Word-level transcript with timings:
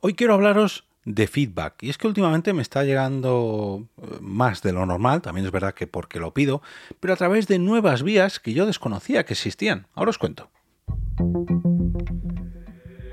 Hoy 0.00 0.14
quiero 0.14 0.34
hablaros 0.34 0.84
de 1.04 1.26
feedback. 1.26 1.82
Y 1.82 1.90
es 1.90 1.98
que 1.98 2.06
últimamente 2.06 2.52
me 2.52 2.62
está 2.62 2.84
llegando 2.84 3.86
eh, 3.98 4.18
más 4.20 4.62
de 4.62 4.72
lo 4.72 4.86
normal, 4.86 5.22
también 5.22 5.46
es 5.46 5.52
verdad 5.52 5.74
que 5.74 5.86
porque 5.86 6.18
lo 6.18 6.32
pido, 6.32 6.62
pero 7.00 7.12
a 7.12 7.16
través 7.16 7.46
de 7.46 7.58
nuevas 7.58 8.02
vías 8.02 8.40
que 8.40 8.54
yo 8.54 8.66
desconocía 8.66 9.24
que 9.24 9.34
existían. 9.34 9.86
Ahora 9.94 10.10
os 10.10 10.18
cuento. 10.18 10.50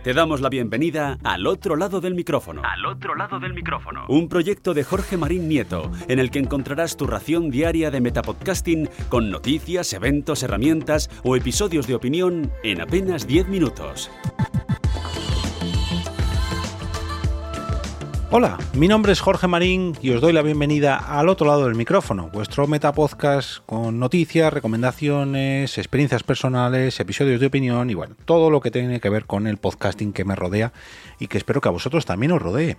Te 0.04 0.16
damos 0.16 0.42
la 0.42 0.50
bienvenida 0.50 1.20
al 1.24 1.46
otro 1.46 1.76
lado 1.76 2.02
del 2.02 2.16
micrófono. 2.16 2.64
Al 2.66 2.84
otro 2.88 3.14
lado 3.14 3.40
del 3.40 3.54
micrófono. 3.54 4.06
Un 4.10 4.30
proyecto 4.30 4.74
de 4.74 4.84
Jorge 4.84 5.16
Marín 5.16 5.48
Nieto, 5.48 5.92
en 6.08 6.18
el 6.18 6.32
que 6.32 6.40
encontrarás 6.40 6.98
tu 6.98 7.06
ración 7.06 7.52
diaria 7.52 7.92
de 7.92 8.02
metapodcasting 8.02 8.90
con 9.10 9.30
noticias, 9.30 9.94
eventos, 9.94 10.42
herramientas 10.42 11.08
o 11.24 11.36
episodios 11.36 11.86
de 11.86 11.94
opinión 11.94 12.52
en 12.64 12.82
apenas 12.82 13.28
10 13.28 13.48
minutos. 13.50 14.10
Hola, 18.34 18.58
mi 18.76 18.88
nombre 18.88 19.12
es 19.12 19.20
Jorge 19.20 19.46
Marín 19.48 19.94
y 20.02 20.12
os 20.12 20.22
doy 20.22 20.32
la 20.32 20.42
bienvenida 20.42 20.96
al 20.96 21.28
otro 21.28 21.48
lado 21.48 21.66
del 21.66 21.76
micrófono, 21.76 22.30
vuestro 22.32 22.66
metapodcast 22.66 23.58
con 23.66 24.00
noticias, 24.00 24.54
recomendaciones, 24.54 25.78
experiencias 25.78 26.24
personales, 26.24 26.98
episodios 27.02 27.42
de 27.42 27.48
opinión 27.48 27.90
y 27.90 27.94
bueno, 27.94 28.16
todo 28.24 28.50
lo 28.50 28.62
que 28.62 28.72
tiene 28.72 29.02
que 29.02 29.10
ver 29.10 29.26
con 29.26 29.48
el 29.48 29.58
podcasting 29.58 30.14
que 30.14 30.24
me 30.24 30.38
rodea 30.38 30.72
y 31.20 31.28
que 31.28 31.38
espero 31.38 31.60
que 31.60 31.68
a 31.68 31.74
vosotros 31.74 32.06
también 32.06 32.32
os 32.32 32.42
rodee. 32.42 32.78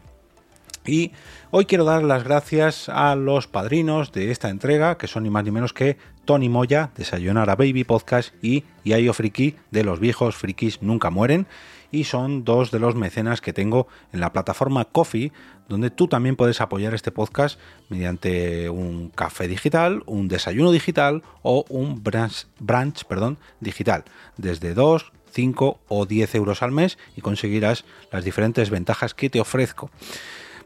Y 0.84 1.12
hoy 1.50 1.66
quiero 1.66 1.84
dar 1.84 2.02
las 2.02 2.24
gracias 2.24 2.88
a 2.88 3.14
los 3.14 3.46
padrinos 3.46 4.12
de 4.12 4.30
esta 4.30 4.50
entrega, 4.50 4.98
que 4.98 5.06
son 5.06 5.22
ni 5.22 5.30
más 5.30 5.44
ni 5.44 5.50
menos 5.50 5.72
que 5.72 5.96
Tony 6.24 6.48
Moya, 6.48 6.90
de 6.96 7.04
Sayonara 7.04 7.54
Baby 7.54 7.84
Podcast, 7.84 8.34
y 8.42 8.64
Yayo 8.84 9.12
Friki, 9.12 9.56
de 9.70 9.84
Los 9.84 10.00
Viejos 10.00 10.36
Frikis 10.36 10.82
Nunca 10.82 11.10
Mueren 11.10 11.46
y 11.92 12.04
son 12.04 12.42
dos 12.42 12.70
de 12.72 12.80
los 12.80 12.96
mecenas 12.96 13.40
que 13.40 13.52
tengo 13.52 13.86
en 14.12 14.20
la 14.20 14.32
plataforma 14.32 14.86
Coffee, 14.86 15.30
donde 15.68 15.90
tú 15.90 16.08
también 16.08 16.36
puedes 16.36 16.60
apoyar 16.60 16.94
este 16.94 17.12
podcast 17.12 17.60
mediante 17.90 18.68
un 18.70 19.10
café 19.10 19.46
digital, 19.46 20.02
un 20.06 20.26
desayuno 20.26 20.72
digital 20.72 21.22
o 21.42 21.64
un 21.68 22.02
brunch, 22.02 23.04
perdón, 23.04 23.38
digital, 23.60 24.04
desde 24.38 24.74
2, 24.74 25.12
5 25.32 25.80
o 25.86 26.06
10 26.06 26.34
euros 26.34 26.62
al 26.62 26.72
mes 26.72 26.98
y 27.16 27.20
conseguirás 27.20 27.84
las 28.10 28.24
diferentes 28.24 28.70
ventajas 28.70 29.14
que 29.14 29.30
te 29.30 29.40
ofrezco. 29.40 29.90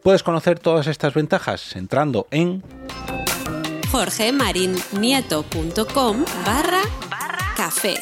Puedes 0.07 0.23
conocer 0.23 0.61
todas 0.61 0.87
estas 0.87 1.15
ventajas 1.15 1.75
entrando 1.75 2.29
en 2.31 2.63
jorgemarinieto.com 3.91 6.25
barra 6.45 6.83
café. 7.57 7.97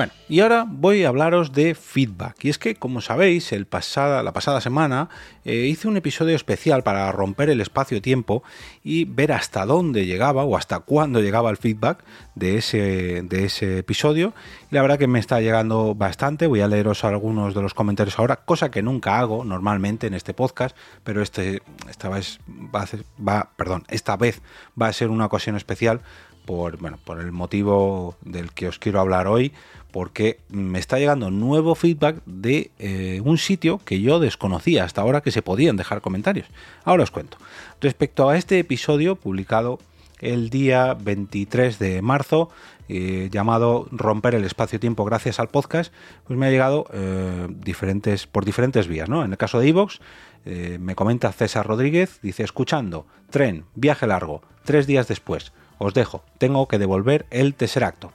Bueno, 0.00 0.14
y 0.30 0.40
ahora 0.40 0.64
voy 0.66 1.04
a 1.04 1.08
hablaros 1.08 1.52
de 1.52 1.74
feedback. 1.74 2.42
Y 2.46 2.48
es 2.48 2.56
que, 2.56 2.74
como 2.74 3.02
sabéis, 3.02 3.52
el 3.52 3.66
pasada, 3.66 4.22
la 4.22 4.32
pasada 4.32 4.62
semana 4.62 5.10
eh, 5.44 5.66
hice 5.66 5.88
un 5.88 5.98
episodio 5.98 6.34
especial 6.34 6.82
para 6.82 7.12
romper 7.12 7.50
el 7.50 7.60
espacio-tiempo 7.60 8.42
y 8.82 9.04
ver 9.04 9.30
hasta 9.30 9.66
dónde 9.66 10.06
llegaba 10.06 10.44
o 10.44 10.56
hasta 10.56 10.80
cuándo 10.80 11.20
llegaba 11.20 11.50
el 11.50 11.58
feedback 11.58 12.02
de 12.34 12.56
ese, 12.56 13.20
de 13.24 13.44
ese 13.44 13.76
episodio. 13.76 14.32
Y 14.70 14.74
la 14.74 14.80
verdad 14.80 14.98
que 14.98 15.06
me 15.06 15.18
está 15.18 15.38
llegando 15.42 15.94
bastante. 15.94 16.46
Voy 16.46 16.62
a 16.62 16.66
leeros 16.66 17.04
algunos 17.04 17.54
de 17.54 17.60
los 17.60 17.74
comentarios 17.74 18.18
ahora, 18.18 18.36
cosa 18.36 18.70
que 18.70 18.80
nunca 18.80 19.18
hago 19.18 19.44
normalmente 19.44 20.06
en 20.06 20.14
este 20.14 20.32
podcast, 20.32 20.74
pero 21.04 21.20
este, 21.20 21.60
esta 21.90 22.08
vez 22.08 22.40
va 22.74 22.84
a, 22.84 22.88
va, 23.22 23.50
perdón, 23.54 23.84
esta 23.88 24.16
vez 24.16 24.40
va 24.80 24.86
a 24.86 24.94
ser 24.94 25.10
una 25.10 25.26
ocasión 25.26 25.56
especial 25.56 26.00
por, 26.44 26.78
bueno, 26.78 26.98
por 27.04 27.20
el 27.20 27.32
motivo 27.32 28.16
del 28.22 28.52
que 28.52 28.68
os 28.68 28.78
quiero 28.78 29.00
hablar 29.00 29.26
hoy 29.26 29.52
porque 29.90 30.38
me 30.48 30.78
está 30.78 30.98
llegando 30.98 31.30
nuevo 31.30 31.74
feedback 31.74 32.22
de 32.26 32.70
eh, 32.78 33.20
un 33.24 33.38
sitio 33.38 33.80
que 33.84 34.00
yo 34.00 34.20
desconocía 34.20 34.84
hasta 34.84 35.00
ahora 35.00 35.20
que 35.20 35.30
se 35.30 35.42
podían 35.42 35.76
dejar 35.76 36.00
comentarios. 36.00 36.46
Ahora 36.84 37.02
os 37.02 37.10
cuento. 37.10 37.38
Respecto 37.80 38.28
a 38.28 38.36
este 38.36 38.58
episodio 38.58 39.16
publicado 39.16 39.78
el 40.20 40.50
día 40.50 40.94
23 40.94 41.78
de 41.78 42.02
marzo, 42.02 42.50
eh, 42.88 43.28
llamado 43.30 43.88
Romper 43.90 44.34
el 44.34 44.44
espacio-tiempo 44.44 45.04
gracias 45.04 45.40
al 45.40 45.48
podcast, 45.48 45.92
pues 46.26 46.38
me 46.38 46.46
ha 46.46 46.50
llegado 46.50 46.86
eh, 46.92 47.46
diferentes, 47.48 48.26
por 48.26 48.44
diferentes 48.44 48.86
vías. 48.86 49.08
¿no? 49.08 49.24
En 49.24 49.32
el 49.32 49.38
caso 49.38 49.58
de 49.58 49.68
Evox, 49.68 50.00
me 50.42 50.94
comenta 50.94 51.32
César 51.32 51.66
Rodríguez, 51.66 52.18
dice, 52.22 52.42
escuchando, 52.42 53.04
tren, 53.28 53.66
viaje 53.74 54.06
largo, 54.06 54.40
tres 54.64 54.86
días 54.86 55.06
después, 55.06 55.52
os 55.80 55.94
dejo, 55.94 56.22
tengo 56.38 56.68
que 56.68 56.78
devolver 56.78 57.26
el 57.30 57.54
Tesseracto. 57.54 58.12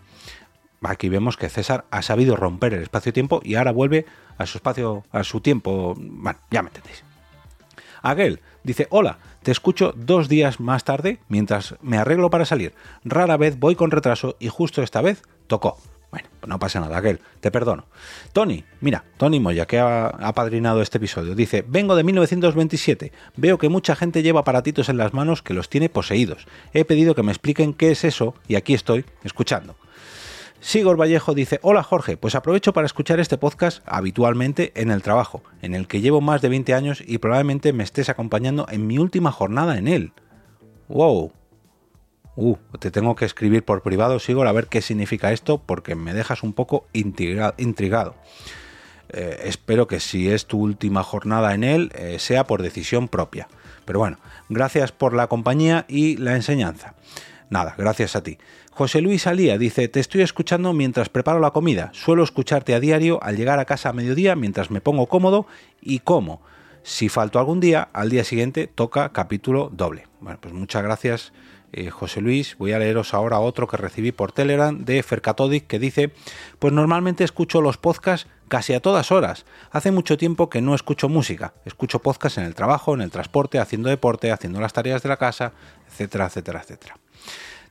Aquí 0.83 1.09
vemos 1.09 1.35
que 1.35 1.49
César 1.49 1.85
ha 1.89 2.03
sabido 2.03 2.35
romper 2.35 2.75
el 2.75 2.83
espacio-tiempo 2.83 3.41
y 3.43 3.55
ahora 3.55 3.71
vuelve 3.71 4.05
a 4.37 4.45
su 4.45 4.59
espacio, 4.59 5.03
a 5.11 5.23
su 5.23 5.41
tiempo. 5.41 5.95
Bueno, 5.97 6.37
ya 6.51 6.61
me 6.61 6.69
entendéis. 6.69 7.03
Aguel 8.03 8.39
dice, 8.63 8.85
hola, 8.91 9.17
te 9.41 9.51
escucho 9.51 9.93
dos 9.97 10.29
días 10.29 10.59
más 10.59 10.83
tarde 10.83 11.19
mientras 11.27 11.75
me 11.81 11.97
arreglo 11.97 12.29
para 12.29 12.45
salir. 12.45 12.75
Rara 13.03 13.35
vez 13.35 13.57
voy 13.59 13.75
con 13.75 13.89
retraso 13.89 14.35
y 14.39 14.49
justo 14.49 14.83
esta 14.83 15.01
vez 15.01 15.23
tocó. 15.47 15.77
No 16.45 16.59
pasa 16.59 16.79
nada, 16.79 16.97
Aguel, 16.97 17.19
te 17.39 17.51
perdono. 17.51 17.85
Tony, 18.33 18.63
mira, 18.81 19.06
Tony 19.17 19.39
Moya, 19.39 19.66
que 19.66 19.79
ha 19.79 20.07
apadrinado 20.07 20.81
este 20.81 20.97
episodio, 20.97 21.35
dice, 21.35 21.63
vengo 21.67 21.95
de 21.95 22.03
1927, 22.03 23.11
veo 23.35 23.57
que 23.57 23.69
mucha 23.69 23.95
gente 23.95 24.23
lleva 24.23 24.41
aparatitos 24.41 24.89
en 24.89 24.97
las 24.97 25.13
manos 25.13 25.41
que 25.41 25.53
los 25.53 25.69
tiene 25.69 25.89
poseídos. 25.89 26.47
He 26.73 26.85
pedido 26.85 27.16
que 27.16 27.23
me 27.23 27.31
expliquen 27.31 27.73
qué 27.73 27.91
es 27.91 28.03
eso 28.03 28.35
y 28.47 28.55
aquí 28.55 28.73
estoy, 28.73 29.05
escuchando. 29.23 29.75
Sigor 30.59 31.00
Vallejo 31.00 31.35
dice, 31.35 31.59
hola 31.61 31.84
Jorge, 31.84 32.17
pues 32.17 32.34
aprovecho 32.34 32.73
para 32.73 32.88
escuchar 32.88 33.19
este 33.19 33.38
podcast 33.38 33.84
habitualmente 33.85 34.72
en 34.73 34.89
el 34.89 35.03
trabajo, 35.03 35.44
en 35.61 35.75
el 35.75 35.88
que 35.88 36.01
llevo 36.01 36.22
más 36.22 36.41
de 36.41 36.50
20 36.50 36.73
años 36.73 37.03
y 37.05 37.19
probablemente 37.19 37.72
me 37.72 37.84
estés 37.84 38.09
acompañando 38.09 38.66
en 38.72 38.88
mi 38.88 38.97
última 38.97 39.31
jornada 39.31 39.78
en 39.78 39.88
él. 39.88 40.13
¡Wow! 40.88 41.31
Uh, 42.35 42.57
te 42.79 42.91
tengo 42.91 43.16
que 43.16 43.25
escribir 43.25 43.63
por 43.63 43.81
privado, 43.81 44.19
Sigor, 44.19 44.47
a 44.47 44.51
ver 44.51 44.68
qué 44.68 44.81
significa 44.81 45.31
esto, 45.31 45.62
porque 45.66 45.96
me 45.96 46.13
dejas 46.13 46.44
un 46.44 46.53
poco 46.53 46.88
intrigado. 46.94 48.16
Eh, 49.09 49.44
espero 49.46 49.88
que 49.88 50.00
si 50.00 50.29
es 50.29 50.46
tu 50.46 50.59
última 50.59 51.03
jornada 51.03 51.53
en 51.53 51.63
él, 51.63 51.91
eh, 51.96 52.18
sea 52.19 52.46
por 52.46 52.62
decisión 52.62 53.07
propia. 53.07 53.47
Pero 53.85 54.00
bueno, 54.00 54.18
gracias 54.50 54.91
por 54.91 55.13
la 55.13 55.28
compañía 55.28 55.85
y 55.88 56.18
la 56.18 56.35
enseñanza. 56.35 56.96
Nada, 57.50 57.75
gracias 57.78 58.16
a 58.16 58.23
ti. 58.23 58.38
José 58.72 59.00
Luis 59.00 59.28
Alía 59.28 59.57
dice, 59.57 59.88
te 59.88 60.02
estoy 60.02 60.22
escuchando 60.22 60.73
mientras 60.73 61.07
preparo 61.07 61.40
la 61.40 61.52
comida. 61.52 61.91
Suelo 61.94 62.23
escucharte 62.23 62.73
a 62.73 62.81
diario 62.81 63.23
al 63.23 63.38
llegar 63.38 63.59
a 63.59 63.66
casa 63.66 63.90
a 63.90 63.94
mediodía 63.94 64.35
mientras 64.35 64.72
me 64.72 64.81
pongo 64.81 65.06
cómodo 65.07 65.47
y 65.81 66.00
como. 66.00 66.41
Si 66.84 67.07
falto 67.07 67.40
algún 67.40 67.62
día, 67.62 67.88
al 67.94 68.09
día 68.09 68.23
siguiente 68.23 68.67
toca 68.67 69.13
capítulo 69.13 69.72
doble. 69.72 70.07
Bueno, 70.19 70.40
pues 70.41 70.53
muchas 70.53 70.84
gracias. 70.84 71.31
Eh, 71.77 71.89
José 71.89 72.21
Luis, 72.21 72.55
voy 72.57 72.71
a 72.71 72.79
leeros 72.79 73.13
ahora 73.13 73.41
otro 73.41 73.67
que 73.67 73.75
recibí 73.75 74.13
por 74.13 74.31
Telegram 74.31 74.85
de 74.85 75.03
Fercatodic 75.03 75.67
que 75.67 75.77
dice, 75.77 76.13
pues 76.57 76.71
normalmente 76.71 77.25
escucho 77.25 77.59
los 77.59 77.75
podcasts 77.75 78.29
casi 78.47 78.73
a 78.73 78.79
todas 78.79 79.11
horas. 79.11 79.45
Hace 79.71 79.91
mucho 79.91 80.17
tiempo 80.17 80.49
que 80.49 80.61
no 80.61 80.73
escucho 80.73 81.09
música, 81.09 81.53
escucho 81.65 81.99
podcasts 81.99 82.37
en 82.37 82.45
el 82.45 82.55
trabajo, 82.55 82.93
en 82.93 83.01
el 83.01 83.11
transporte, 83.11 83.59
haciendo 83.59 83.89
deporte, 83.89 84.31
haciendo 84.31 84.61
las 84.61 84.71
tareas 84.71 85.03
de 85.03 85.09
la 85.09 85.17
casa, 85.17 85.51
etcétera, 85.89 86.27
etcétera, 86.27 86.61
etcétera. 86.61 86.97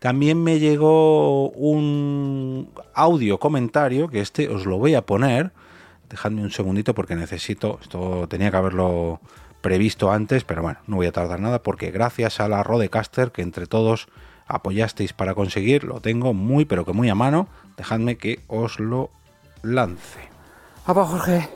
También 0.01 0.45
me 0.45 0.59
llegó 0.59 1.49
un 1.53 2.69
audio 2.93 3.39
comentario, 3.39 4.09
que 4.09 4.21
este 4.21 4.51
os 4.51 4.67
lo 4.67 4.77
voy 4.77 4.97
a 4.97 5.07
poner. 5.07 5.53
Dejadme 6.11 6.43
un 6.43 6.51
segundito 6.51 6.95
porque 6.95 7.17
necesito, 7.17 7.79
esto 7.81 8.29
tenía 8.29 8.51
que 8.51 8.59
haberlo 8.59 9.23
previsto 9.65 10.13
antes, 10.13 10.45
pero 10.45 10.61
bueno, 10.61 10.79
no 10.87 10.97
voy 10.97 11.07
a 11.07 11.13
tardar 11.13 11.41
nada 11.41 11.63
porque 11.63 11.91
gracias 11.91 12.39
a 12.39 12.49
la 12.49 12.63
Rodecaster 12.63 13.33
que 13.33 13.41
entre 13.41 13.67
todos 13.67 14.09
apoyasteis 14.47 15.15
para 15.15 15.35
conseguir, 15.35 15.85
lo 15.85 16.01
tengo 16.01 16.35
muy 16.35 16.67
pero 16.67 16.85
que 16.85 16.93
muy 16.93 17.09
a 17.09 17.15
mano. 17.15 17.49
Dejadme 17.79 18.19
que 18.19 18.41
os 18.47 18.79
lo 18.79 19.09
lance. 19.63 20.21
Papá 20.85 21.07
Jorge, 21.07 21.49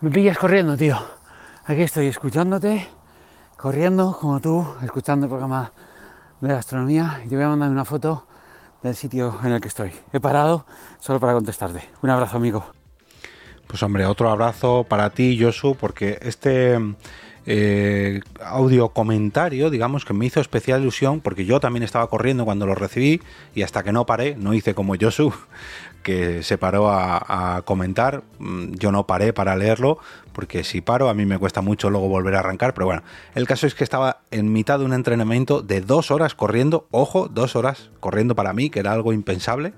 me 0.00 0.10
pillas 0.10 0.38
corriendo, 0.38 0.76
tío. 0.76 0.96
Aquí 1.66 1.82
estoy 1.82 2.06
escuchándote, 2.06 2.86
corriendo 3.56 4.16
como 4.16 4.38
tú, 4.38 4.64
escuchando 4.82 5.26
el 5.26 5.30
programa 5.30 5.72
de 6.40 6.48
la 6.48 6.58
astronomía 6.58 7.20
y 7.26 7.28
te 7.28 7.34
voy 7.34 7.46
a 7.46 7.48
mandar 7.48 7.68
una 7.68 7.84
foto 7.84 8.28
del 8.80 8.94
sitio 8.94 9.40
en 9.42 9.50
el 9.50 9.60
que 9.60 9.68
estoy. 9.68 9.90
He 10.12 10.20
parado 10.20 10.66
solo 11.00 11.18
para 11.18 11.32
contestarte. 11.32 11.82
Un 12.00 12.10
abrazo, 12.10 12.36
amigo. 12.36 12.83
Pues 13.66 13.82
hombre, 13.82 14.06
otro 14.06 14.30
abrazo 14.30 14.86
para 14.88 15.10
ti, 15.10 15.38
Josu, 15.40 15.74
porque 15.74 16.18
este 16.22 16.78
eh, 17.46 18.20
audio 18.42 18.88
comentario, 18.88 19.68
digamos, 19.68 20.04
que 20.04 20.14
me 20.14 20.26
hizo 20.26 20.40
especial 20.40 20.80
ilusión, 20.80 21.20
porque 21.20 21.44
yo 21.44 21.60
también 21.60 21.82
estaba 21.82 22.06
corriendo 22.08 22.44
cuando 22.44 22.66
lo 22.66 22.74
recibí 22.74 23.20
y 23.54 23.62
hasta 23.62 23.82
que 23.82 23.92
no 23.92 24.06
paré, 24.06 24.34
no 24.36 24.54
hice 24.54 24.74
como 24.74 24.94
Josu, 24.98 25.32
que 26.02 26.42
se 26.42 26.56
paró 26.56 26.88
a, 26.90 27.62
comentar. 27.64 28.22
Mm, 28.38 28.74
yo 28.74 28.92
no 28.92 29.06
paré 29.06 29.32
para 29.32 29.56
leerlo, 29.56 29.98
porque 30.32 30.64
si 30.64 30.80
paro 30.80 31.08
a 31.08 31.14
mí 31.14 31.26
me 31.26 31.38
cuesta 31.38 31.60
mucho 31.60 31.90
luego 31.90 32.08
volver 32.08 32.36
a 32.36 32.40
arrancar. 32.40 32.74
Pero 32.74 32.86
bueno, 32.86 33.02
el 33.34 33.46
caso 33.46 33.66
es 33.66 33.74
que 33.74 33.84
estaba 33.84 34.20
en 34.30 34.52
mitad 34.52 34.78
de 34.78 34.84
un 34.84 34.92
entrenamiento 34.92 35.62
de 35.62 35.80
dos 35.80 36.10
horas 36.10 36.34
corriendo. 36.34 36.86
Ojo, 36.90 37.28
dos 37.28 37.56
horas 37.56 37.90
corriendo 38.00 38.34
para 38.34 38.52
mí, 38.52 38.70
que 38.70 38.80
era 38.80 38.92
algo 38.92 39.12
impensable. 39.12 39.72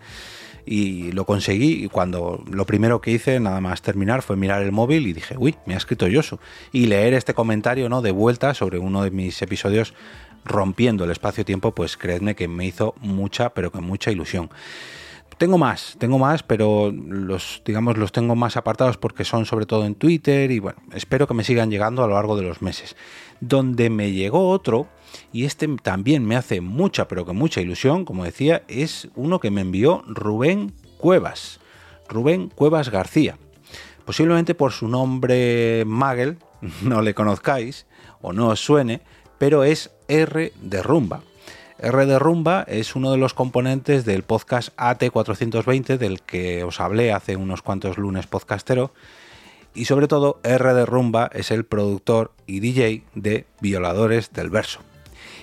Y 0.67 1.13
lo 1.13 1.25
conseguí 1.25 1.85
y 1.85 1.89
cuando 1.89 2.45
lo 2.51 2.67
primero 2.67 3.01
que 3.01 3.13
hice 3.13 3.39
nada 3.39 3.61
más 3.61 3.81
terminar 3.81 4.23
fue 4.23 4.37
mirar 4.37 4.63
el 4.63 4.73
móvil 4.73 5.07
y 5.07 5.13
dije, 5.13 5.37
uy, 5.39 5.55
me 5.65 5.75
ha 5.75 5.77
escrito 5.77 6.09
Yosu 6.09 6.39
y 6.73 6.87
leer 6.87 7.15
este 7.15 7.33
comentario 7.33 7.89
¿no? 7.89 8.03
de 8.03 8.11
vuelta 8.11 8.53
sobre 8.53 8.79
uno 8.79 9.03
de 9.05 9.13
mis 9.13 9.41
episodios 9.41 9.95
rompiendo 10.45 11.05
el 11.05 11.11
espacio-tiempo, 11.11 11.73
pues 11.73 11.97
creedme 11.97 12.35
que 12.35 12.49
me 12.49 12.67
hizo 12.67 12.95
mucha, 13.01 13.51
pero 13.51 13.71
con 13.71 13.85
mucha 13.85 14.11
ilusión. 14.11 14.51
Tengo 15.39 15.59
más, 15.59 15.97
tengo 15.99 16.19
más, 16.19 16.43
pero 16.43 16.91
los, 16.91 17.63
digamos, 17.65 17.99
los 17.99 18.11
tengo 18.11 18.35
más 18.35 18.57
apartados 18.57 18.97
porque 18.97 19.25
son 19.25 19.45
sobre 19.45 19.67
todo 19.67 19.85
en 19.85 19.95
Twitter 19.95 20.51
y 20.51 20.61
bueno, 20.61 20.79
espero 20.95 21.27
que 21.27 21.35
me 21.35 21.45
sigan 21.45 21.71
llegando 21.71 22.03
a 22.03 22.07
lo 22.07 22.15
largo 22.15 22.37
de 22.37 22.43
los 22.43 22.63
meses. 22.63 22.97
Donde 23.41 23.91
me 23.91 24.13
llegó 24.13 24.49
otro, 24.49 24.89
y 25.33 25.45
este 25.45 25.69
también 25.83 26.25
me 26.25 26.37
hace 26.37 26.61
mucha, 26.61 27.09
pero 27.09 27.25
con 27.27 27.37
mucha 27.37 27.61
ilusión, 27.61 28.05
como 28.05 28.25
decía, 28.25 28.63
es 28.69 29.09
uno 29.15 29.41
que 29.41 29.51
me 29.51 29.61
envió 29.61 30.03
Rubén 30.07 30.73
Cuevas. 30.97 31.61
Rubén 32.09 32.49
Cuevas 32.49 32.91
García. 32.91 33.39
Posiblemente 34.05 34.55
por 34.55 34.73
su 34.73 34.89
nombre 34.89 35.85
Magel 35.87 36.39
no 36.83 37.03
le 37.03 37.15
conozcáis 37.15 37.87
o 38.23 38.33
no 38.33 38.49
os 38.49 38.61
suene, 38.61 39.03
pero 39.39 39.65
es 39.65 39.91
R 40.09 40.53
de 40.61 40.83
Rumba. 40.83 41.23
R 41.79 42.07
de 42.07 42.19
Rumba 42.19 42.63
es 42.63 42.97
uno 42.97 43.11
de 43.11 43.19
los 43.19 43.35
componentes 43.35 44.07
del 44.07 44.23
podcast 44.23 44.75
AT420 44.79 45.99
del 45.99 46.23
que 46.23 46.65
os 46.65 46.81
hablé 46.81 47.13
hace 47.13 47.37
unos 47.37 47.61
cuantos 47.61 47.99
lunes 47.99 48.27
podcastero 48.27 48.95
y 49.75 49.85
sobre 49.85 50.09
todo 50.09 50.41
R 50.43 50.73
de 50.73 50.87
Rumba 50.87 51.31
es 51.35 51.51
el 51.51 51.67
productor 51.67 52.33
y 52.47 52.61
DJ 52.61 53.03
de 53.15 53.45
Violadores 53.61 54.33
del 54.33 54.49
Verso. 54.49 54.81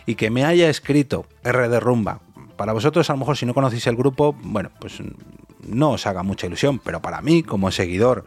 Y 0.08 0.16
que 0.16 0.32
me 0.32 0.44
haya 0.44 0.70
escrito 0.70 1.28
R 1.44 1.70
de 1.70 1.80
Rumba, 1.80 2.22
para 2.58 2.74
vosotros 2.74 3.10
a 3.10 3.14
lo 3.14 3.20
mejor 3.20 3.38
si 3.38 3.46
no 3.46 3.54
conocéis 3.54 3.86
el 3.86 3.96
grupo, 3.96 4.36
bueno, 4.42 4.72
pues 4.80 5.04
no 5.68 5.92
os 5.92 6.08
haga 6.08 6.24
mucha 6.24 6.48
ilusión, 6.48 6.80
pero 6.80 7.00
para 7.00 7.22
mí 7.22 7.44
como 7.44 7.70
seguidor 7.70 8.26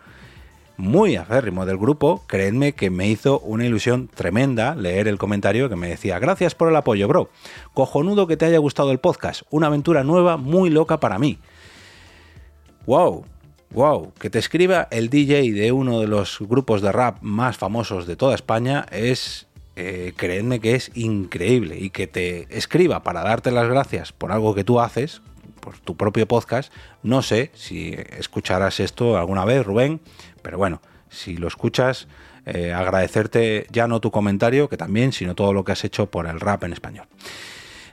muy 0.76 1.16
aférrimo 1.16 1.66
del 1.66 1.78
grupo, 1.78 2.22
creedme 2.26 2.72
que 2.72 2.90
me 2.90 3.08
hizo 3.08 3.40
una 3.40 3.64
ilusión 3.64 4.08
tremenda 4.08 4.74
leer 4.74 5.08
el 5.08 5.18
comentario 5.18 5.68
que 5.68 5.76
me 5.76 5.88
decía, 5.88 6.18
gracias 6.18 6.54
por 6.54 6.68
el 6.68 6.76
apoyo, 6.76 7.08
bro. 7.08 7.30
Cojonudo 7.74 8.26
que 8.26 8.36
te 8.36 8.44
haya 8.44 8.58
gustado 8.58 8.90
el 8.90 8.98
podcast, 8.98 9.42
una 9.50 9.68
aventura 9.68 10.04
nueva 10.04 10.36
muy 10.36 10.70
loca 10.70 11.00
para 11.00 11.18
mí. 11.18 11.38
¡Wow! 12.86 13.24
¡Wow! 13.70 14.12
Que 14.18 14.30
te 14.30 14.38
escriba 14.38 14.86
el 14.90 15.10
DJ 15.10 15.52
de 15.52 15.72
uno 15.72 16.00
de 16.00 16.06
los 16.06 16.38
grupos 16.40 16.82
de 16.82 16.92
rap 16.92 17.18
más 17.20 17.56
famosos 17.56 18.06
de 18.06 18.16
toda 18.16 18.34
España 18.34 18.86
es, 18.92 19.48
eh, 19.74 20.12
creedme 20.16 20.60
que 20.60 20.74
es 20.74 20.90
increíble. 20.94 21.76
Y 21.78 21.90
que 21.90 22.06
te 22.06 22.46
escriba 22.56 23.02
para 23.02 23.22
darte 23.22 23.50
las 23.50 23.68
gracias 23.68 24.12
por 24.12 24.30
algo 24.30 24.54
que 24.54 24.64
tú 24.64 24.80
haces, 24.80 25.20
por 25.46 25.78
tu 25.78 25.96
propio 25.96 26.26
podcast. 26.26 26.72
No 27.02 27.22
sé 27.22 27.50
si 27.54 27.94
escucharás 28.18 28.80
esto 28.80 29.16
alguna 29.16 29.44
vez, 29.44 29.64
Rubén, 29.64 30.00
pero 30.42 30.58
bueno, 30.58 30.80
si 31.08 31.36
lo 31.36 31.48
escuchas, 31.48 32.08
eh, 32.44 32.72
agradecerte 32.72 33.66
ya 33.70 33.88
no 33.88 34.00
tu 34.00 34.10
comentario, 34.10 34.68
que 34.68 34.76
también, 34.76 35.12
sino 35.12 35.34
todo 35.34 35.52
lo 35.52 35.64
que 35.64 35.72
has 35.72 35.84
hecho 35.84 36.10
por 36.10 36.26
el 36.26 36.40
rap 36.40 36.64
en 36.64 36.72
español. 36.72 37.06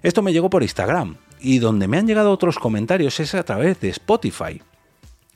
Esto 0.03 0.21
me 0.21 0.33
llegó 0.33 0.49
por 0.49 0.63
Instagram 0.63 1.17
y 1.39 1.59
donde 1.59 1.87
me 1.87 1.97
han 1.97 2.07
llegado 2.07 2.31
otros 2.31 2.59
comentarios 2.59 3.19
es 3.19 3.33
a 3.35 3.43
través 3.43 3.79
de 3.79 3.89
Spotify. 3.89 4.61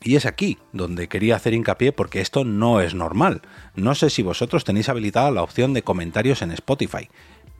Y 0.03 0.15
es 0.15 0.25
aquí 0.25 0.59
donde 0.73 1.07
quería 1.07 1.35
hacer 1.35 1.53
hincapié 1.53 1.91
porque 1.91 2.21
esto 2.21 2.45
no 2.45 2.81
es 2.81 2.93
normal. 2.93 3.41
No 3.75 3.95
sé 3.95 4.09
si 4.09 4.21
vosotros 4.21 4.63
tenéis 4.63 4.89
habilitada 4.89 5.31
la 5.31 5.41
opción 5.41 5.73
de 5.73 5.81
comentarios 5.81 6.41
en 6.41 6.51
Spotify, 6.51 7.09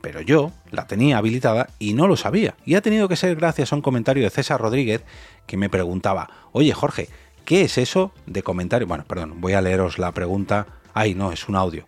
pero 0.00 0.20
yo 0.20 0.52
la 0.70 0.86
tenía 0.86 1.18
habilitada 1.18 1.68
y 1.78 1.94
no 1.94 2.06
lo 2.06 2.16
sabía. 2.16 2.54
Y 2.64 2.74
ha 2.74 2.82
tenido 2.82 3.08
que 3.08 3.16
ser 3.16 3.36
gracias 3.36 3.72
a 3.72 3.76
un 3.76 3.82
comentario 3.82 4.22
de 4.24 4.30
César 4.30 4.60
Rodríguez 4.60 5.02
que 5.46 5.56
me 5.56 5.68
preguntaba, 5.68 6.28
oye 6.52 6.72
Jorge, 6.72 7.08
¿Qué 7.48 7.62
es 7.62 7.78
eso 7.78 8.12
de 8.26 8.42
comentario? 8.42 8.86
Bueno, 8.86 9.04
perdón, 9.08 9.40
voy 9.40 9.54
a 9.54 9.62
leeros 9.62 9.98
la 9.98 10.12
pregunta. 10.12 10.66
Ay, 10.92 11.14
no, 11.14 11.32
es 11.32 11.48
un 11.48 11.56
audio. 11.56 11.86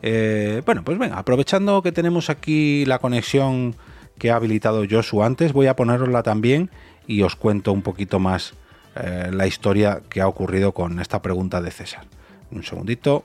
Eh, 0.00 0.62
bueno, 0.64 0.82
pues 0.84 0.98
venga, 0.98 1.18
aprovechando 1.18 1.82
que 1.82 1.92
tenemos 1.92 2.30
aquí 2.30 2.86
la 2.86 2.98
conexión 2.98 3.76
que 4.16 4.30
ha 4.30 4.36
habilitado 4.36 4.86
Josu 4.90 5.22
antes, 5.22 5.52
voy 5.52 5.66
a 5.66 5.76
ponerosla 5.76 6.22
también 6.22 6.70
y 7.06 7.20
os 7.20 7.36
cuento 7.36 7.74
un 7.74 7.82
poquito 7.82 8.20
más 8.20 8.54
eh, 8.96 9.28
la 9.30 9.46
historia 9.46 10.00
que 10.08 10.22
ha 10.22 10.28
ocurrido 10.28 10.72
con 10.72 10.98
esta 10.98 11.20
pregunta 11.20 11.60
de 11.60 11.72
César. 11.72 12.06
Un 12.50 12.62
segundito. 12.62 13.22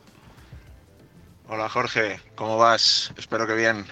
Hola 1.47 1.69
Jorge, 1.69 2.19
¿cómo 2.35 2.57
vas? 2.57 3.13
Espero 3.17 3.47
que 3.47 3.55
bien. 3.55 3.85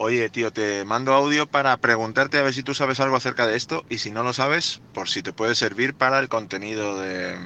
Oye, 0.00 0.30
tío, 0.30 0.52
te 0.52 0.84
mando 0.84 1.12
audio 1.12 1.48
para 1.48 1.76
preguntarte 1.76 2.38
a 2.38 2.42
ver 2.42 2.54
si 2.54 2.62
tú 2.62 2.72
sabes 2.72 3.00
algo 3.00 3.16
acerca 3.16 3.48
de 3.48 3.56
esto 3.56 3.84
y 3.88 3.98
si 3.98 4.12
no 4.12 4.22
lo 4.22 4.32
sabes, 4.32 4.80
por 4.94 5.08
si 5.08 5.24
te 5.24 5.32
puede 5.32 5.56
servir 5.56 5.92
para 5.96 6.20
el 6.20 6.28
contenido 6.28 7.00
de, 7.00 7.36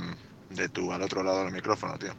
de 0.51 0.69
tu 0.69 0.93
al 0.93 1.01
otro 1.01 1.23
lado 1.23 1.45
del 1.45 1.55
micrófono, 1.55 1.99
tío. 1.99 2.15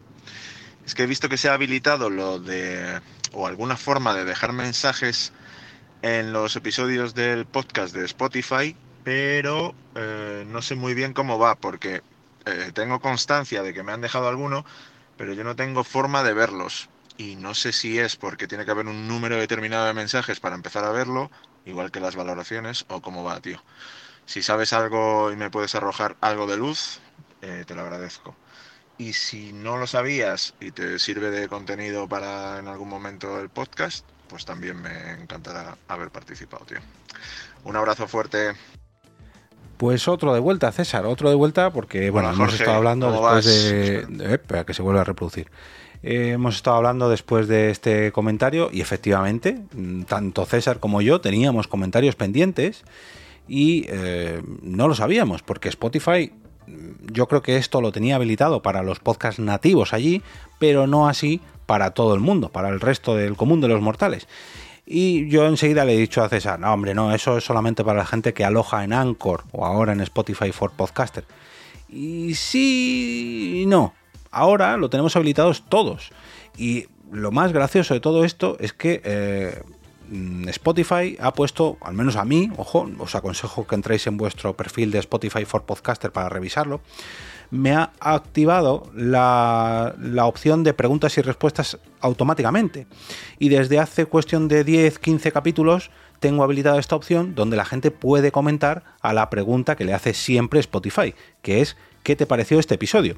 Es 0.85 0.95
que 0.95 1.03
he 1.03 1.07
visto 1.07 1.29
que 1.29 1.37
se 1.37 1.49
ha 1.49 1.53
habilitado 1.53 2.09
lo 2.09 2.39
de, 2.39 2.99
o 3.33 3.45
alguna 3.45 3.77
forma 3.77 4.15
de 4.15 4.25
dejar 4.25 4.53
mensajes 4.53 5.33
en 6.01 6.33
los 6.33 6.55
episodios 6.55 7.13
del 7.13 7.45
podcast 7.45 7.95
de 7.95 8.05
Spotify, 8.05 8.75
pero 9.03 9.75
eh, 9.95 10.45
no 10.47 10.63
sé 10.63 10.75
muy 10.75 10.95
bien 10.95 11.13
cómo 11.13 11.39
va, 11.39 11.55
porque 11.55 12.01
eh, 12.45 12.71
tengo 12.73 13.01
constancia 13.01 13.63
de 13.63 13.73
que 13.73 13.83
me 13.83 13.91
han 13.91 14.01
dejado 14.01 14.29
alguno, 14.29 14.65
pero 15.15 15.33
yo 15.33 15.43
no 15.43 15.55
tengo 15.55 15.83
forma 15.83 16.23
de 16.23 16.33
verlos 16.33 16.89
y 17.17 17.35
no 17.35 17.53
sé 17.53 17.71
si 17.71 17.99
es 17.99 18.15
porque 18.15 18.47
tiene 18.47 18.65
que 18.65 18.71
haber 18.71 18.87
un 18.87 19.07
número 19.07 19.37
determinado 19.37 19.85
de 19.85 19.93
mensajes 19.93 20.39
para 20.39 20.55
empezar 20.55 20.83
a 20.83 20.91
verlo, 20.91 21.31
igual 21.65 21.91
que 21.91 21.99
las 21.99 22.15
valoraciones, 22.15 22.85
o 22.89 23.01
cómo 23.01 23.23
va, 23.23 23.39
tío. 23.39 23.61
Si 24.25 24.41
sabes 24.41 24.73
algo 24.73 25.31
y 25.31 25.35
me 25.35 25.49
puedes 25.49 25.75
arrojar 25.75 26.15
algo 26.21 26.47
de 26.47 26.57
luz, 26.57 26.99
eh, 27.41 27.63
te 27.67 27.75
lo 27.75 27.81
agradezco. 27.81 28.35
Y 28.97 29.13
si 29.13 29.53
no 29.53 29.77
lo 29.77 29.87
sabías 29.87 30.53
y 30.59 30.71
te 30.71 30.99
sirve 30.99 31.29
de 31.29 31.47
contenido 31.47 32.07
para 32.07 32.59
en 32.59 32.67
algún 32.67 32.89
momento 32.89 33.39
el 33.39 33.49
podcast, 33.49 34.05
pues 34.27 34.45
también 34.45 34.81
me 34.81 35.11
encantará 35.11 35.77
haber 35.87 36.09
participado, 36.09 36.65
tío. 36.65 36.79
Un 37.63 37.75
abrazo 37.75 38.07
fuerte. 38.07 38.53
Pues 39.77 40.07
otro 40.07 40.33
de 40.33 40.39
vuelta, 40.39 40.71
César, 40.71 41.05
otro 41.05 41.29
de 41.29 41.35
vuelta, 41.35 41.71
porque 41.71 42.09
bueno, 42.09 42.31
hemos 42.31 42.53
estado 42.53 42.77
hablando 42.77 43.11
después 43.11 43.45
de, 43.45 44.05
de, 44.05 44.33
Espera, 44.35 44.65
que 44.65 44.73
se 44.73 44.81
vuelva 44.81 45.01
a 45.01 45.03
reproducir. 45.03 45.49
Eh, 46.03 46.31
hemos 46.33 46.55
estado 46.55 46.75
hablando 46.75 47.09
después 47.09 47.47
de 47.47 47.69
este 47.69 48.11
comentario 48.11 48.69
y 48.71 48.81
efectivamente, 48.81 49.61
mm, 49.73 50.03
tanto 50.03 50.45
César 50.45 50.79
como 50.81 51.01
yo 51.01 51.21
teníamos 51.21 51.69
comentarios 51.69 52.15
pendientes 52.15 52.83
y 53.47 53.85
eh, 53.87 54.41
no 54.61 54.89
lo 54.89 54.95
sabíamos 54.95 55.43
porque 55.43 55.69
Spotify 55.69 56.33
mm, 56.67 57.13
yo 57.13 57.27
creo 57.29 57.41
que 57.41 57.55
esto 57.55 57.79
lo 57.79 57.93
tenía 57.93 58.17
habilitado 58.17 58.61
para 58.61 58.83
los 58.83 58.99
podcasts 58.99 59.39
nativos 59.39 59.93
allí, 59.93 60.21
pero 60.59 60.87
no 60.87 61.07
así 61.07 61.39
para 61.65 61.91
todo 61.91 62.13
el 62.15 62.19
mundo, 62.19 62.49
para 62.49 62.67
el 62.67 62.81
resto 62.81 63.15
del 63.15 63.37
común 63.37 63.61
de 63.61 63.69
los 63.69 63.81
mortales. 63.81 64.27
Y 64.85 65.29
yo 65.29 65.47
enseguida 65.47 65.85
le 65.85 65.93
he 65.93 65.97
dicho 65.97 66.21
a 66.21 66.27
César, 66.27 66.59
no 66.59 66.73
hombre, 66.73 66.93
no, 66.93 67.13
eso 67.13 67.37
es 67.37 67.45
solamente 67.45 67.85
para 67.85 67.99
la 67.99 68.05
gente 68.05 68.33
que 68.33 68.43
aloja 68.43 68.83
en 68.83 68.91
Anchor 68.91 69.45
o 69.53 69.65
ahora 69.65 69.93
en 69.93 70.01
Spotify 70.01 70.51
for 70.51 70.71
Podcaster. 70.71 71.23
Y 71.87 72.33
sí 72.35 73.63
no, 73.67 73.93
ahora 74.33 74.75
lo 74.77 74.89
tenemos 74.89 75.15
habilitados 75.15 75.63
todos. 75.69 76.09
Y 76.57 76.87
lo 77.11 77.31
más 77.31 77.53
gracioso 77.53 77.93
de 77.93 77.99
todo 77.99 78.25
esto 78.25 78.57
es 78.59 78.73
que 78.73 79.01
eh, 79.03 79.61
Spotify 80.47 81.15
ha 81.19 81.33
puesto, 81.33 81.77
al 81.81 81.93
menos 81.93 82.15
a 82.15 82.25
mí, 82.25 82.51
ojo, 82.57 82.89
os 82.99 83.15
aconsejo 83.15 83.65
que 83.65 83.75
entréis 83.75 84.05
en 84.07 84.17
vuestro 84.17 84.55
perfil 84.55 84.91
de 84.91 84.99
Spotify 84.99 85.45
for 85.45 85.63
Podcaster 85.63 86.11
para 86.11 86.29
revisarlo, 86.29 86.81
me 87.51 87.73
ha 87.73 87.91
activado 87.99 88.89
la, 88.95 89.95
la, 89.99 90.25
opción 90.25 90.63
de 90.63 90.73
preguntas 90.73 91.17
y 91.17 91.21
respuestas 91.21 91.77
automáticamente. 92.01 92.87
Y 93.37 93.49
desde 93.49 93.79
hace 93.79 94.07
cuestión 94.07 94.47
de 94.47 94.63
10, 94.63 94.97
15 94.97 95.31
capítulos 95.31 95.91
tengo 96.19 96.43
habilitada 96.43 96.79
esta 96.79 96.95
opción 96.95 97.35
donde 97.35 97.57
la 97.57 97.65
gente 97.65 97.91
puede 97.91 98.31
comentar 98.31 98.83
a 99.01 99.13
la 99.13 99.29
pregunta 99.29 99.75
que 99.75 99.85
le 99.85 99.93
hace 99.93 100.13
siempre 100.13 100.59
Spotify, 100.61 101.13
que 101.41 101.61
es 101.61 101.77
¿qué 102.01 102.15
te 102.15 102.25
pareció 102.25 102.59
este 102.59 102.75
episodio? 102.75 103.17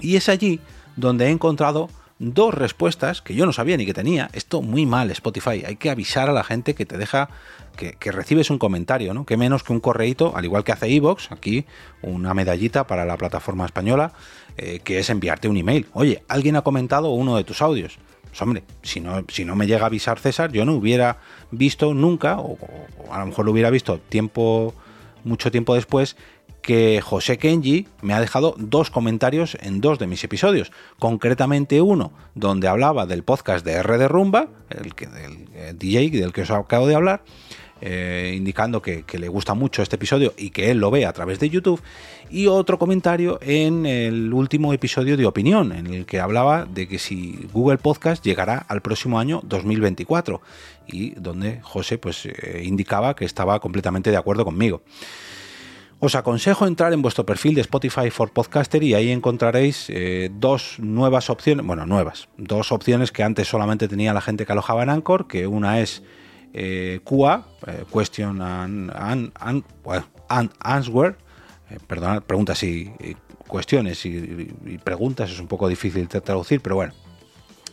Y 0.00 0.16
es 0.16 0.28
allí 0.28 0.60
donde 0.96 1.26
he 1.26 1.30
encontrado 1.30 1.88
dos 2.20 2.52
respuestas 2.52 3.22
que 3.22 3.34
yo 3.34 3.46
no 3.46 3.52
sabía 3.52 3.76
ni 3.78 3.86
que 3.86 3.94
tenía. 3.94 4.28
Esto 4.34 4.60
muy 4.60 4.84
mal, 4.86 5.10
Spotify. 5.10 5.64
Hay 5.66 5.76
que 5.76 5.90
avisar 5.90 6.28
a 6.28 6.32
la 6.32 6.44
gente 6.44 6.74
que 6.74 6.84
te 6.84 6.98
deja, 6.98 7.30
que, 7.76 8.12
recibes 8.12 8.50
un 8.50 8.58
comentario, 8.58 9.14
¿no? 9.14 9.24
Que 9.24 9.38
menos 9.38 9.62
que 9.62 9.72
un 9.72 9.80
correíto, 9.80 10.36
al 10.36 10.44
igual 10.44 10.62
que 10.62 10.72
hace 10.72 10.94
Evox, 10.94 11.32
aquí 11.32 11.64
una 12.02 12.34
medallita 12.34 12.86
para 12.86 13.06
la 13.06 13.16
plataforma 13.16 13.64
española, 13.64 14.12
eh, 14.58 14.80
que 14.84 14.98
es 14.98 15.08
enviarte 15.08 15.48
un 15.48 15.56
email. 15.56 15.86
Oye, 15.94 16.22
alguien 16.28 16.56
ha 16.56 16.62
comentado 16.62 17.10
uno 17.10 17.36
de 17.36 17.44
tus 17.44 17.62
audios. 17.62 17.98
Pues 18.28 18.42
hombre, 18.42 18.62
si 18.82 19.00
no, 19.00 19.24
si 19.28 19.46
no 19.46 19.56
me 19.56 19.66
llega 19.66 19.84
a 19.84 19.86
avisar 19.86 20.18
César, 20.18 20.52
yo 20.52 20.66
no 20.66 20.74
hubiera 20.74 21.18
visto 21.50 21.94
nunca, 21.94 22.38
o, 22.38 22.58
o 22.98 23.12
a 23.12 23.18
lo 23.18 23.26
mejor 23.26 23.46
lo 23.46 23.52
hubiera 23.52 23.70
visto 23.70 23.98
tiempo, 23.98 24.74
mucho 25.24 25.50
tiempo 25.50 25.74
después, 25.74 26.16
que 26.62 27.00
José 27.00 27.38
Kenji 27.38 27.86
me 28.02 28.14
ha 28.14 28.20
dejado 28.20 28.54
dos 28.58 28.90
comentarios 28.90 29.56
en 29.60 29.80
dos 29.80 29.98
de 29.98 30.06
mis 30.06 30.22
episodios. 30.24 30.72
Concretamente 30.98 31.80
uno 31.80 32.12
donde 32.34 32.68
hablaba 32.68 33.06
del 33.06 33.22
podcast 33.22 33.64
de 33.64 33.72
R 33.72 33.98
de 33.98 34.08
Rumba, 34.08 34.48
el, 34.68 34.94
que, 34.94 35.06
del 35.06 35.78
DJ 35.78 36.10
del 36.10 36.32
que 36.32 36.42
os 36.42 36.50
acabo 36.50 36.86
de 36.86 36.94
hablar, 36.94 37.22
eh, 37.82 38.34
indicando 38.36 38.82
que, 38.82 39.04
le 39.18 39.28
gusta 39.28 39.54
mucho 39.54 39.82
este 39.82 39.96
episodio 39.96 40.34
y 40.36 40.50
que 40.50 40.70
él 40.70 40.78
lo 40.78 40.90
ve 40.90 41.06
a 41.06 41.12
través 41.12 41.40
de 41.40 41.48
YouTube. 41.48 41.80
Y 42.30 42.46
otro 42.46 42.78
comentario 42.78 43.38
en 43.42 43.86
el 43.86 44.32
último 44.32 44.72
episodio 44.72 45.16
de 45.16 45.26
Opinión, 45.26 45.72
en 45.72 45.86
el 45.86 46.06
que 46.06 46.20
hablaba 46.20 46.66
de 46.66 46.86
que 46.86 46.98
si 46.98 47.48
Google 47.52 47.78
Podcast 47.78 48.24
llegará 48.24 48.58
al 48.58 48.82
próximo 48.82 49.18
año 49.18 49.40
2024 49.44 50.40
y 50.86 51.10
donde 51.12 51.60
José 51.62 51.98
pues 51.98 52.26
eh, 52.26 52.62
indicaba 52.64 53.16
que 53.16 53.24
estaba 53.24 53.58
completamente 53.60 54.10
de 54.10 54.16
acuerdo 54.16 54.44
conmigo. 54.44 54.82
Os 56.02 56.14
aconsejo 56.14 56.66
entrar 56.66 56.94
en 56.94 57.02
vuestro 57.02 57.26
perfil 57.26 57.54
de 57.54 57.60
Spotify 57.60 58.08
for 58.08 58.30
Podcaster 58.32 58.82
y 58.82 58.94
ahí 58.94 59.10
encontraréis 59.10 59.84
eh, 59.90 60.30
dos 60.32 60.76
nuevas 60.78 61.28
opciones, 61.28 61.66
bueno, 61.66 61.84
nuevas, 61.84 62.30
dos 62.38 62.72
opciones 62.72 63.12
que 63.12 63.22
antes 63.22 63.48
solamente 63.48 63.86
tenía 63.86 64.14
la 64.14 64.22
gente 64.22 64.46
que 64.46 64.52
alojaba 64.52 64.82
en 64.82 64.88
Anchor, 64.88 65.28
que 65.28 65.46
una 65.46 65.78
es 65.80 66.02
eh, 66.54 67.00
QA, 67.04 67.44
eh, 67.66 67.84
Question 67.92 68.40
and, 68.40 69.30
Answer, 70.58 71.16
perdonad, 71.86 72.22
preguntas 72.22 72.62
y, 72.62 72.90
cuestiones 73.46 74.06
y, 74.06 74.78
preguntas, 74.82 75.30
es 75.30 75.38
un 75.38 75.48
poco 75.48 75.68
difícil 75.68 76.08
de 76.08 76.22
traducir, 76.22 76.62
pero 76.62 76.76
bueno. 76.76 76.94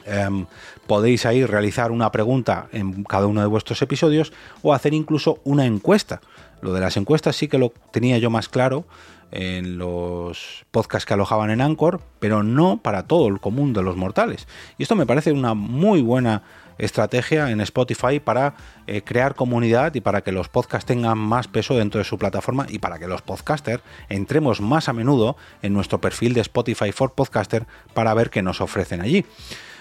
Em, 0.09 0.45
podéis 0.85 1.25
ahí 1.25 1.45
realizar 1.45 1.91
una 1.91 2.11
pregunta 2.13 2.69
en 2.71 3.03
cada 3.03 3.27
uno 3.27 3.41
de 3.41 3.47
vuestros 3.47 3.81
episodios 3.81 4.31
o 4.61 4.73
hacer 4.73 4.93
incluso 4.93 5.41
una 5.43 5.65
encuesta 5.65 6.21
lo 6.61 6.73
de 6.73 6.81
las 6.81 6.97
encuestas 6.97 7.35
sí 7.35 7.47
que 7.47 7.57
lo 7.57 7.73
tenía 7.91 8.17
yo 8.17 8.29
más 8.29 8.49
claro 8.49 8.85
en 9.31 9.77
los 9.77 10.65
podcasts 10.71 11.05
que 11.05 11.13
alojaban 11.13 11.49
en 11.49 11.61
Anchor, 11.61 12.01
pero 12.19 12.43
no 12.43 12.77
para 12.81 13.07
todo 13.07 13.27
el 13.27 13.39
común 13.39 13.73
de 13.73 13.83
los 13.83 13.97
mortales. 13.97 14.47
Y 14.77 14.83
esto 14.83 14.95
me 14.95 15.05
parece 15.05 15.31
una 15.31 15.53
muy 15.53 16.01
buena 16.01 16.43
estrategia 16.77 17.49
en 17.51 17.59
Spotify 17.61 18.19
para 18.19 18.55
eh, 18.85 19.01
crear 19.01 19.35
comunidad 19.35 19.95
y 19.95 20.01
para 20.01 20.21
que 20.21 20.31
los 20.31 20.47
podcasts 20.47 20.85
tengan 20.85 21.17
más 21.17 21.47
peso 21.47 21.75
dentro 21.75 21.99
de 21.99 22.05
su 22.05 22.17
plataforma 22.17 22.67
y 22.69 22.79
para 22.79 22.99
que 22.99 23.07
los 23.07 23.21
podcasters 23.21 23.83
entremos 24.09 24.61
más 24.61 24.87
a 24.87 24.93
menudo 24.93 25.37
en 25.61 25.73
nuestro 25.73 25.99
perfil 25.99 26.33
de 26.33 26.41
Spotify 26.41 26.91
for 26.91 27.13
Podcaster 27.13 27.65
para 27.93 28.13
ver 28.13 28.29
qué 28.29 28.41
nos 28.41 28.61
ofrecen 28.61 29.01
allí. 29.01 29.25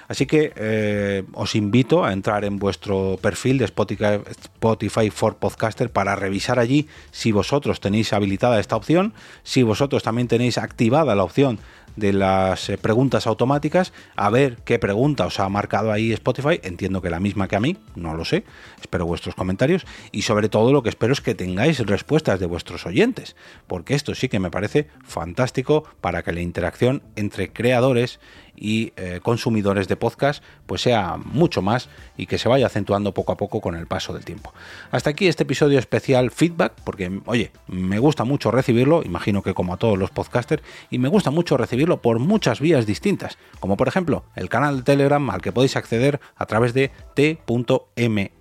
Así 0.08 0.26
que 0.26 0.52
eh, 0.56 1.25
os 1.32 1.54
invito 1.54 2.04
a 2.04 2.12
entrar 2.12 2.44
en 2.44 2.58
vuestro 2.58 3.18
perfil 3.20 3.58
de 3.58 3.64
Spotify, 3.64 5.10
for 5.10 5.36
Podcaster 5.36 5.90
para 5.90 6.16
revisar 6.16 6.58
allí 6.58 6.88
si 7.10 7.32
vosotros 7.32 7.80
tenéis 7.80 8.12
habilitada 8.12 8.60
esta 8.60 8.76
opción, 8.76 9.14
si 9.42 9.62
vosotros 9.62 10.02
también 10.02 10.28
tenéis 10.28 10.58
activada 10.58 11.14
la 11.14 11.25
opción 11.25 11.58
de 11.96 12.12
las 12.12 12.68
eh, 12.68 12.78
preguntas 12.78 13.26
automáticas, 13.26 13.92
a 14.16 14.30
ver 14.30 14.58
qué 14.64 14.78
pregunta 14.78 15.26
os 15.26 15.40
ha 15.40 15.48
marcado 15.48 15.92
ahí 15.92 16.12
Spotify. 16.12 16.60
Entiendo 16.62 17.02
que 17.02 17.10
la 17.10 17.20
misma 17.20 17.48
que 17.48 17.56
a 17.56 17.60
mí, 17.60 17.78
no 17.94 18.14
lo 18.14 18.25
sé. 18.25 18.44
Espero 18.80 19.06
vuestros 19.06 19.34
comentarios 19.34 19.86
y 20.12 20.22
sobre 20.22 20.48
todo 20.48 20.72
lo 20.72 20.82
que 20.82 20.90
espero 20.90 21.12
es 21.12 21.20
que 21.20 21.34
tengáis 21.34 21.80
respuestas 21.80 22.38
de 22.38 22.46
vuestros 22.46 22.86
oyentes, 22.86 23.34
porque 23.66 23.94
esto 23.94 24.14
sí 24.14 24.28
que 24.28 24.38
me 24.38 24.50
parece 24.50 24.88
fantástico 25.04 25.84
para 26.00 26.22
que 26.22 26.32
la 26.32 26.40
interacción 26.40 27.02
entre 27.16 27.52
creadores 27.52 28.20
y 28.56 28.92
eh, 28.96 29.20
consumidores 29.22 29.88
de 29.88 29.95
podcast 29.96 30.42
pues 30.66 30.82
sea 30.82 31.16
mucho 31.16 31.62
más 31.62 31.88
y 32.16 32.26
que 32.26 32.38
se 32.38 32.48
vaya 32.48 32.66
acentuando 32.66 33.14
poco 33.14 33.32
a 33.32 33.36
poco 33.36 33.60
con 33.60 33.74
el 33.74 33.86
paso 33.86 34.12
del 34.12 34.24
tiempo. 34.24 34.52
Hasta 34.90 35.10
aquí 35.10 35.28
este 35.28 35.44
episodio 35.44 35.78
especial 35.78 36.30
feedback 36.30 36.72
porque 36.84 37.20
oye, 37.26 37.52
me 37.66 37.98
gusta 37.98 38.24
mucho 38.24 38.50
recibirlo, 38.50 39.02
imagino 39.02 39.42
que 39.42 39.54
como 39.54 39.74
a 39.74 39.76
todos 39.76 39.98
los 39.98 40.10
podcasters 40.10 40.62
y 40.90 40.98
me 40.98 41.08
gusta 41.08 41.30
mucho 41.30 41.56
recibirlo 41.56 42.02
por 42.02 42.18
muchas 42.18 42.60
vías 42.60 42.86
distintas, 42.86 43.38
como 43.60 43.76
por 43.76 43.88
ejemplo 43.88 44.24
el 44.34 44.48
canal 44.48 44.78
de 44.78 44.82
Telegram 44.82 45.30
al 45.30 45.42
que 45.42 45.52
podéis 45.52 45.76
acceder 45.76 46.20
a 46.36 46.46
través 46.46 46.74
de 46.74 46.90
t.me 47.14 48.32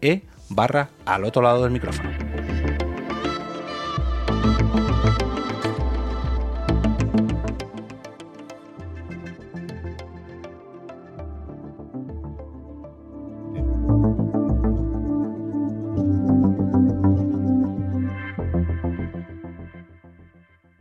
barra 0.50 0.90
al 1.06 1.24
otro 1.26 1.42
lado 1.42 1.64
del 1.64 1.72
micrófono. 1.72 2.25